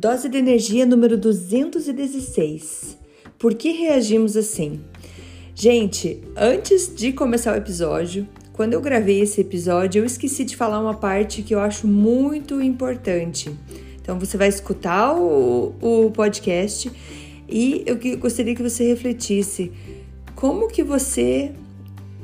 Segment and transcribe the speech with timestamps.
[0.00, 2.96] Dose de energia número 216.
[3.36, 4.80] Por que reagimos assim?
[5.56, 10.78] Gente, antes de começar o episódio, quando eu gravei esse episódio, eu esqueci de falar
[10.78, 13.50] uma parte que eu acho muito importante.
[14.00, 16.92] Então você vai escutar o, o podcast
[17.48, 19.72] e eu gostaria que você refletisse
[20.36, 21.50] como que você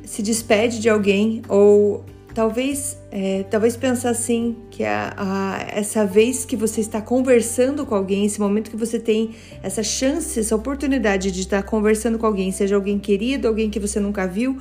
[0.04, 2.04] se despede de alguém ou
[2.34, 7.94] Talvez, é, talvez pensar assim que a, a, essa vez que você está conversando com
[7.94, 12.50] alguém, esse momento que você tem essa chance, essa oportunidade de estar conversando com alguém,
[12.50, 14.58] seja alguém querido, alguém que você nunca viu,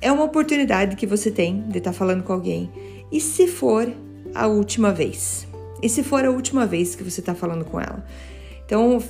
[0.00, 2.70] é uma oportunidade que você tem de estar falando com alguém.
[3.10, 3.92] E se for
[4.32, 5.48] a última vez?
[5.82, 8.06] E se for a última vez que você está falando com ela?
[8.64, 9.02] Então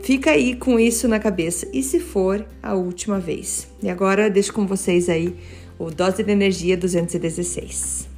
[0.00, 1.66] fica aí com isso na cabeça.
[1.72, 3.68] E se for a última vez?
[3.82, 5.36] E agora deixo com vocês aí
[5.84, 8.08] o Dose de Energia 216.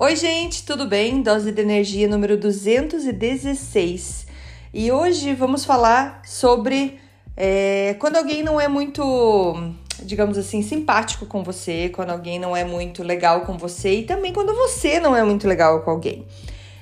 [0.00, 1.20] Oi, gente, tudo bem?
[1.20, 4.27] Dose de energia número 216.
[4.72, 7.00] E hoje vamos falar sobre
[7.34, 12.64] é, quando alguém não é muito, digamos assim, simpático com você, quando alguém não é
[12.64, 16.26] muito legal com você e também quando você não é muito legal com alguém.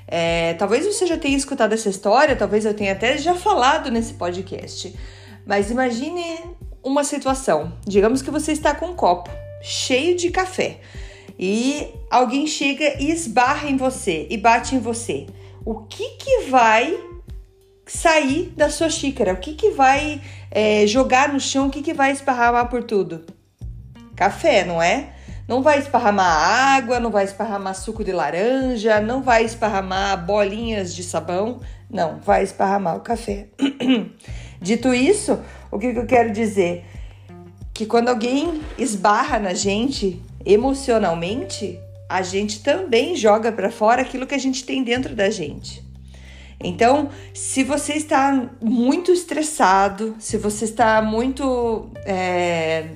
[0.08, 4.14] É, talvez você já tenha escutado essa história, talvez eu tenha até já falado nesse
[4.14, 4.92] podcast,
[5.44, 6.40] mas imagine
[6.82, 7.72] uma situação.
[7.86, 9.30] Digamos que você está com um copo
[9.62, 10.80] cheio de café
[11.38, 15.26] e alguém chega e esbarra em você e bate em você.
[15.64, 17.05] O que que vai
[17.86, 19.32] sair da sua xícara?
[19.32, 20.20] O que, que vai
[20.50, 21.68] é, jogar no chão?
[21.68, 23.24] O que, que vai esparramar por tudo?
[24.14, 25.10] Café, não é?
[25.46, 31.04] Não vai esparramar água, não vai esparramar suco de laranja, não vai esparramar bolinhas de
[31.04, 33.46] sabão, não, vai esparramar o café.
[34.60, 35.38] Dito isso,
[35.70, 36.84] o que, que eu quero dizer?
[37.72, 41.78] Que quando alguém esbarra na gente emocionalmente,
[42.08, 45.85] a gente também joga para fora aquilo que a gente tem dentro da gente.
[46.58, 52.88] Então, se você está muito estressado, se você está muito é,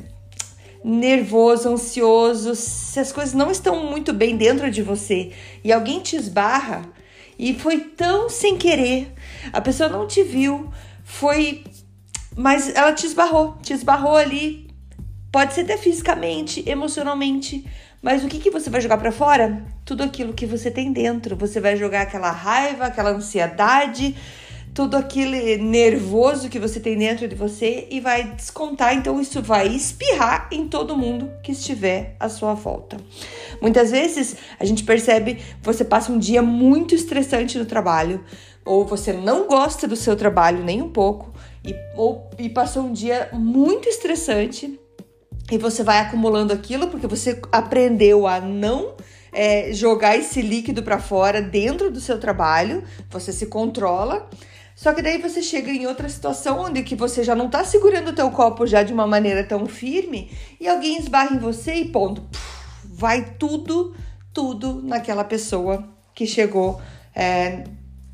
[0.82, 5.32] nervoso, ansioso, se as coisas não estão muito bem dentro de você
[5.62, 6.82] e alguém te esbarra
[7.38, 9.12] e foi tão sem querer,
[9.53, 10.71] a pessoa não te viu,
[11.04, 11.65] foi.
[12.37, 14.69] Mas ela te esbarrou, te esbarrou ali,
[15.32, 17.65] pode ser até fisicamente, emocionalmente,
[18.03, 19.62] mas o que, que você vai jogar para fora?
[19.84, 21.37] Tudo aquilo que você tem dentro.
[21.37, 24.16] Você vai jogar aquela raiva, aquela ansiedade,
[24.72, 28.94] tudo aquele nervoso que você tem dentro de você e vai descontar.
[28.94, 32.97] Então, isso vai espirrar em todo mundo que estiver à sua volta.
[33.60, 38.25] Muitas vezes a gente percebe você passa um dia muito estressante no trabalho,
[38.65, 42.93] ou você não gosta do seu trabalho nem um pouco, e, ou, e passou um
[42.93, 44.81] dia muito estressante
[45.50, 48.94] e você vai acumulando aquilo porque você aprendeu a não
[49.33, 54.28] é, jogar esse líquido para fora dentro do seu trabalho, você se controla.
[54.75, 58.09] Só que daí você chega em outra situação onde que você já não tá segurando
[58.09, 61.89] o teu copo já de uma maneira tão firme e alguém esbarra em você e
[61.89, 62.25] ponto,
[62.84, 63.94] vai tudo,
[64.33, 66.81] tudo naquela pessoa que chegou
[67.15, 67.65] é,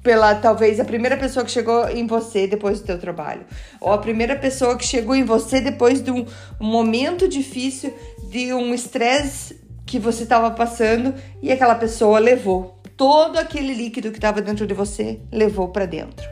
[0.06, 3.44] pela talvez a primeira pessoa que chegou em você depois do teu trabalho,
[3.80, 6.24] ou a primeira pessoa que chegou em você depois de um,
[6.60, 7.92] momento difícil,
[8.30, 11.12] de um estresse que você estava passando
[11.42, 16.24] e aquela pessoa levou todo aquele líquido que estava dentro de você, levou para dentro.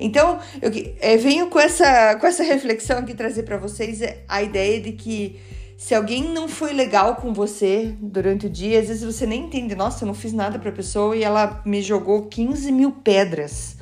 [0.00, 4.80] Então, eu, eh, venho com essa, com essa reflexão aqui trazer para vocês a ideia
[4.80, 5.40] de que
[5.76, 9.74] se alguém não foi legal com você durante o dia, às vezes você nem entende,
[9.74, 13.76] nossa, eu não fiz nada pra pessoa e ela me jogou 15 mil pedras.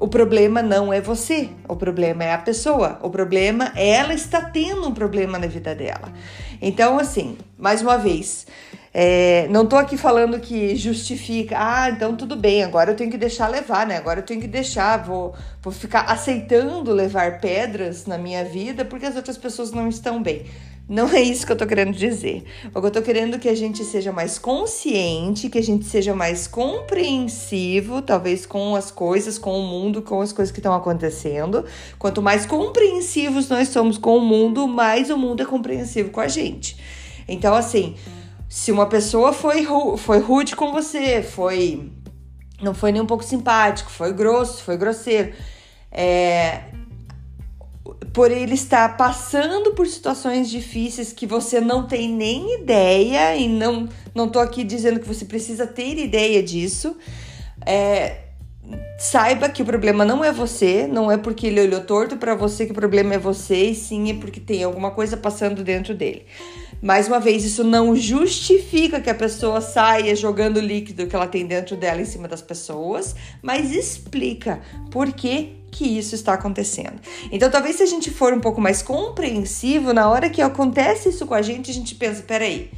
[0.00, 4.40] O problema não é você, o problema é a pessoa, o problema é ela está
[4.40, 6.12] tendo um problema na vida dela.
[6.60, 8.46] Então, assim, mais uma vez,
[8.96, 13.18] é, não tô aqui falando que justifica, ah, então tudo bem, agora eu tenho que
[13.18, 13.96] deixar levar, né?
[13.96, 19.04] Agora eu tenho que deixar, vou, vou ficar aceitando levar pedras na minha vida porque
[19.04, 20.46] as outras pessoas não estão bem.
[20.88, 22.44] Não é isso que eu tô querendo dizer.
[22.72, 25.86] O que eu tô querendo é que a gente seja mais consciente, que a gente
[25.86, 30.74] seja mais compreensivo, talvez com as coisas, com o mundo, com as coisas que estão
[30.74, 31.64] acontecendo.
[31.98, 36.28] Quanto mais compreensivos nós somos com o mundo, mais o mundo é compreensivo com a
[36.28, 36.76] gente.
[37.26, 37.96] Então, assim,
[38.54, 39.66] se uma pessoa foi,
[39.96, 41.90] foi rude com você, foi
[42.62, 45.34] não foi nem um pouco simpático, foi grosso, foi grosseiro,
[45.90, 46.60] é,
[48.12, 53.88] por ele estar passando por situações difíceis que você não tem nem ideia, e não,
[54.14, 56.96] não tô aqui dizendo que você precisa ter ideia disso.
[57.66, 58.18] É,
[59.00, 62.66] saiba que o problema não é você, não é porque ele olhou torto para você
[62.66, 66.24] que o problema é você, e sim é porque tem alguma coisa passando dentro dele.
[66.84, 71.46] Mais uma vez, isso não justifica que a pessoa saia jogando líquido que ela tem
[71.46, 74.60] dentro dela em cima das pessoas, mas explica
[74.90, 77.00] por que que isso está acontecendo.
[77.32, 81.24] Então, talvez se a gente for um pouco mais compreensivo, na hora que acontece isso
[81.24, 82.70] com a gente, a gente pensa, peraí,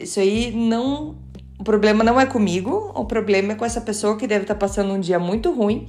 [0.00, 1.16] isso aí não
[1.56, 4.92] o problema não é comigo, o problema é com essa pessoa que deve estar passando
[4.92, 5.88] um dia muito ruim.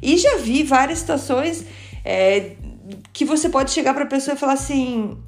[0.00, 1.66] E já vi várias situações
[2.02, 2.52] é,
[3.12, 5.18] que você pode chegar para a pessoa e falar assim: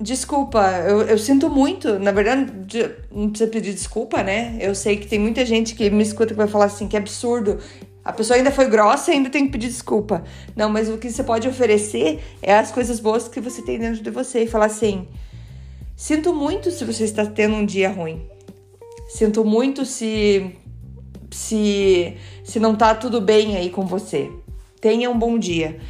[0.00, 1.98] desculpa, eu, eu, sinto muito.
[1.98, 2.52] Na verdade,
[3.10, 4.56] não precisa pedir desculpa, né?
[4.60, 7.58] Eu sei que tem muita gente que me escuta que vai falar assim: que absurdo.
[8.04, 10.22] A pessoa ainda foi grossa e ainda tem que pedir desculpa.
[10.54, 14.00] Não, mas o que você pode oferecer é as coisas boas que você tem dentro
[14.00, 15.08] de você e falar assim:
[15.96, 18.24] sinto muito se você está tendo um dia ruim.
[19.08, 20.54] Sinto muito se
[21.30, 24.30] se se não tá tudo bem aí com você.
[24.80, 25.80] Tenha um bom dia.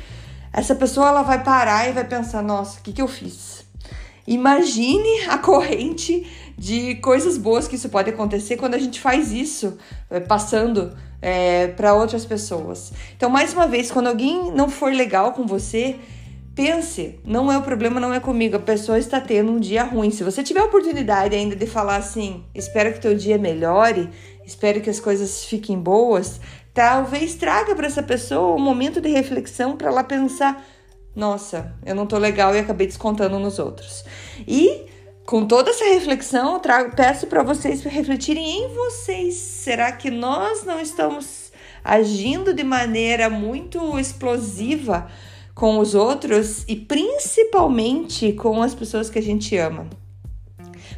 [0.53, 3.66] Essa pessoa ela vai parar e vai pensar: "Nossa, o que que eu fiz?"
[4.27, 6.27] Imagine a corrente
[6.59, 9.77] de coisas boas que isso pode acontecer quando a gente faz isso,
[10.11, 12.93] eh, passando é, para outras pessoas.
[13.17, 15.97] Então, mais uma vez, quando alguém não for legal com você,
[16.57, 18.57] Pense, não é o problema, não é comigo.
[18.57, 20.11] A pessoa está tendo um dia ruim.
[20.11, 24.09] Se você tiver a oportunidade ainda de falar assim, espero que teu dia melhore,
[24.43, 26.41] espero que as coisas fiquem boas,
[26.73, 30.65] talvez traga para essa pessoa um momento de reflexão para ela pensar:
[31.17, 34.05] nossa, eu não tô legal e acabei descontando nos outros.
[34.47, 34.87] E
[35.25, 39.35] com toda essa reflexão, eu trago, peço para vocês refletirem em vocês.
[39.35, 41.51] Será que nós não estamos
[41.83, 45.11] agindo de maneira muito explosiva?
[45.57, 49.89] com os outros e principalmente com as pessoas que a gente ama.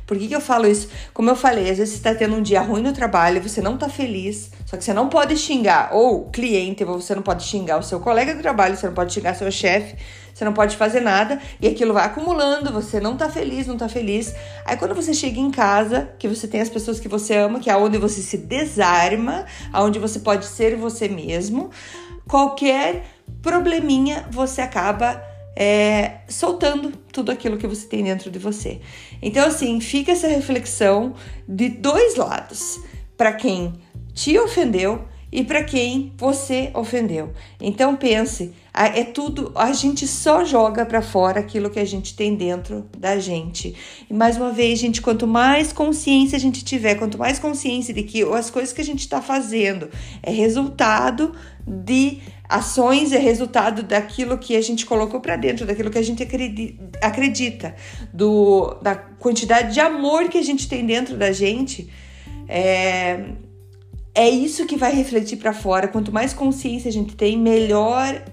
[0.08, 0.88] Por que, que eu falo isso?
[1.12, 3.74] Como eu falei, às vezes você está tendo um dia ruim no trabalho, você não
[3.74, 7.82] está feliz, só que você não pode xingar, ou cliente, você não pode xingar o
[7.82, 9.96] seu colega de trabalho, você não pode xingar seu chefe,
[10.32, 13.86] você não pode fazer nada, e aquilo vai acumulando, você não está feliz, não está
[13.86, 14.34] feliz.
[14.64, 17.68] Aí quando você chega em casa, que você tem as pessoas que você ama, que
[17.68, 21.68] é onde você se desarma, aonde você pode ser você mesmo,
[22.26, 23.04] qualquer
[23.42, 25.22] probleminha, você acaba
[25.60, 28.80] é, soltando tudo aquilo que você tem dentro de você.
[29.20, 31.14] Então, assim, fica essa reflexão
[31.48, 32.78] de dois lados:
[33.16, 33.74] para quem
[34.14, 37.32] te ofendeu e para quem você ofendeu.
[37.60, 42.34] Então pense, é tudo, a gente só joga para fora aquilo que a gente tem
[42.34, 43.74] dentro da gente.
[44.08, 48.04] E mais uma vez, gente, quanto mais consciência a gente tiver, quanto mais consciência de
[48.04, 49.90] que as coisas que a gente está fazendo
[50.22, 51.34] é resultado
[51.66, 56.26] de ações é resultado daquilo que a gente colocou para dentro, daquilo que a gente
[57.02, 57.74] acredita,
[58.12, 61.90] do, da quantidade de amor que a gente tem dentro da gente.
[62.48, 63.26] É,
[64.14, 65.88] é isso que vai refletir para fora.
[65.88, 68.24] Quanto mais consciência a gente tem, melhor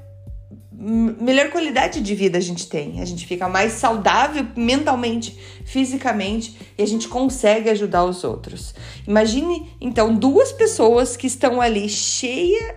[0.78, 3.02] melhor qualidade de vida a gente tem.
[3.02, 8.76] A gente fica mais saudável mentalmente, fisicamente e a gente consegue ajudar os outros.
[9.08, 12.76] Imagine então duas pessoas que estão ali cheia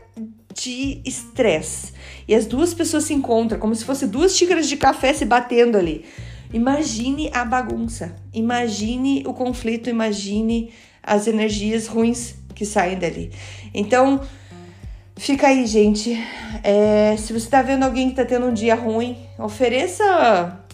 [0.63, 1.93] de estresse.
[2.27, 5.79] E as duas pessoas se encontram como se fosse duas xícaras de café se batendo
[5.79, 6.05] ali.
[6.53, 13.31] Imagine a bagunça, imagine o conflito, imagine as energias ruins que saem dali.
[13.73, 14.21] Então,
[15.17, 16.19] fica aí, gente.
[16.65, 20.65] É, se você tá vendo alguém que tá tendo um dia ruim, ofereça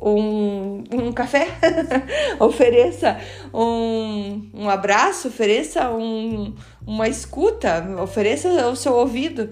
[0.00, 1.48] um, um café,
[2.38, 3.18] ofereça
[3.52, 6.54] um, um abraço, ofereça um,
[6.86, 9.50] uma escuta, ofereça o seu ouvido.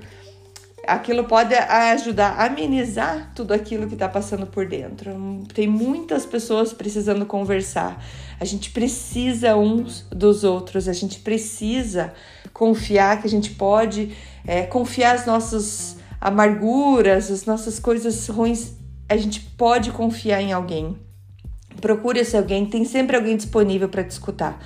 [0.86, 5.12] Aquilo pode ajudar a amenizar tudo aquilo que está passando por dentro.
[5.52, 8.00] Tem muitas pessoas precisando conversar.
[8.38, 12.12] A gente precisa uns dos outros, a gente precisa
[12.52, 18.75] confiar que a gente pode é, confiar as nossas amarguras, as nossas coisas ruins
[19.08, 20.96] a gente pode confiar em alguém.
[21.80, 24.58] Procure esse alguém, tem sempre alguém disponível para te escutar.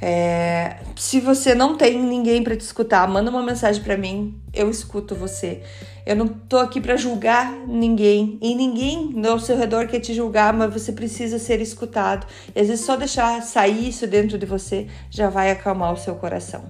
[0.00, 4.70] É, se você não tem ninguém para te escutar, manda uma mensagem para mim, eu
[4.70, 5.62] escuto você.
[6.04, 10.52] Eu não tô aqui para julgar ninguém e ninguém ao seu redor quer te julgar,
[10.52, 12.26] mas você precisa ser escutado.
[12.54, 16.14] E às vezes só deixar sair isso dentro de você já vai acalmar o seu
[16.14, 16.64] coração,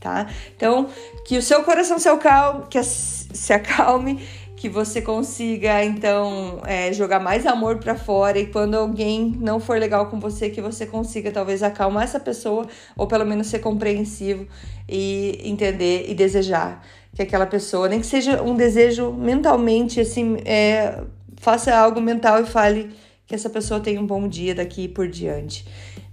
[0.00, 0.28] tá?
[0.56, 0.88] Então,
[1.26, 4.26] que o seu coração se acalme, que se acalme
[4.58, 9.78] que você consiga então é, jogar mais amor para fora e quando alguém não for
[9.78, 14.48] legal com você que você consiga talvez acalmar essa pessoa ou pelo menos ser compreensivo
[14.88, 16.82] e entender e desejar
[17.14, 21.02] que aquela pessoa, nem que seja um desejo mentalmente, assim, é,
[21.36, 22.90] faça algo mental e fale
[23.26, 25.66] que essa pessoa tenha um bom dia daqui por diante.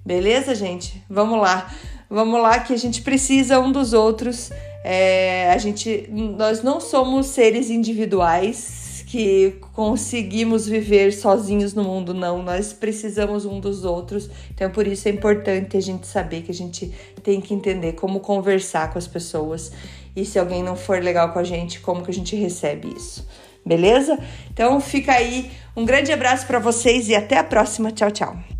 [0.05, 1.03] Beleza, gente?
[1.09, 1.71] Vamos lá.
[2.09, 4.51] Vamos lá que a gente precisa um dos outros.
[4.87, 12.43] É, a gente, nós não somos seres individuais que conseguimos viver sozinhos no mundo, não.
[12.43, 14.29] Nós precisamos um dos outros.
[14.53, 18.19] Então, por isso é importante a gente saber que a gente tem que entender como
[18.19, 19.71] conversar com as pessoas
[20.15, 23.27] e se alguém não for legal com a gente, como que a gente recebe isso.
[23.65, 24.19] Beleza?
[24.53, 27.91] Então fica aí um grande abraço para vocês e até a próxima.
[27.91, 28.54] Tchau, tchau.